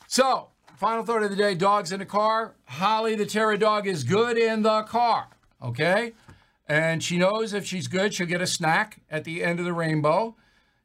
[0.09, 2.55] So, final thought of the day dogs in the car.
[2.67, 5.29] Holly, the terror dog, is good in the car.
[5.63, 6.13] Okay?
[6.67, 9.73] And she knows if she's good, she'll get a snack at the end of the
[9.73, 10.37] rainbow.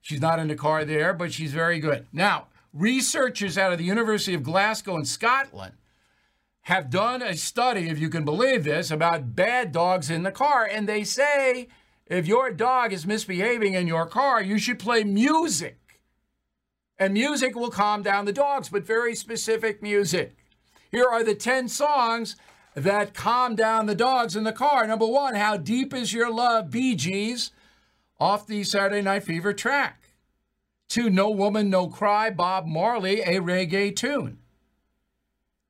[0.02, 2.08] She's not in the car there, but she's very good.
[2.12, 5.74] Now, researchers out of the University of Glasgow in Scotland
[6.62, 10.66] have done a study, if you can believe this, about bad dogs in the car.
[10.70, 11.70] And they say
[12.08, 16.02] if your dog is misbehaving in your car, you should play music.
[17.00, 20.36] And music will calm down the dogs, but very specific music.
[20.90, 22.36] Here are the 10 songs
[22.84, 24.86] that calm down the dogs in the car.
[24.86, 27.52] Number one, How Deep Is Your Love, Bee Gees,
[28.20, 30.10] off the Saturday Night Fever track.
[30.88, 34.38] Two, No Woman, No Cry, Bob Marley, a reggae tune.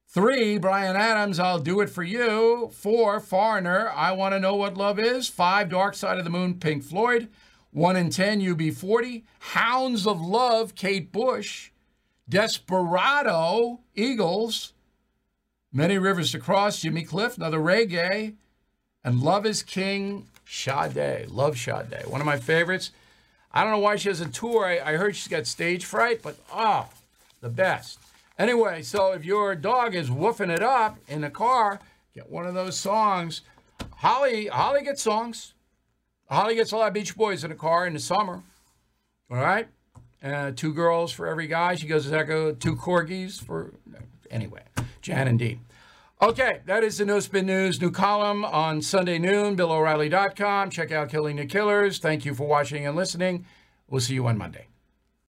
[0.10, 2.72] Three, Bryan Adams, I'll do it for you.
[2.74, 5.30] Four, Foreigner, I want to know what love is.
[5.30, 7.30] Five, Dark Side of the Moon, Pink Floyd.
[7.72, 9.24] One in ten, UB40.
[9.40, 11.72] Hounds of Love, Kate Bush.
[12.28, 14.74] Desperado, Eagles.
[15.74, 18.36] Many Rivers to Cross, Jimmy Cliff, another reggae.
[19.04, 21.30] And Love is King, Sade.
[21.30, 22.06] Love Sade.
[22.06, 22.92] One of my favorites.
[23.52, 24.66] I don't know why she has a tour.
[24.66, 26.88] I, I heard she's got stage fright, but oh,
[27.42, 28.00] the best.
[28.38, 31.80] Anyway, so if your dog is woofing it up in the car,
[32.14, 33.42] get one of those songs.
[33.96, 35.54] Holly, Holly gets songs.
[36.30, 38.44] Holly gets a lot of Beach Boys in the car in the summer.
[39.30, 39.68] All right,
[40.24, 41.76] uh, two girls for every guy.
[41.76, 43.74] She goes, to "Echo two corgis for."
[44.30, 44.62] Anyway,
[45.08, 45.62] Jan and.
[46.22, 49.56] Okay, that is the No Spin News new column on Sunday noon.
[49.56, 50.70] BillO'Reilly.com.
[50.70, 52.00] Check out Killing the Killers.
[52.00, 53.46] Thank you for watching and listening.
[53.88, 54.68] We'll see you on Monday.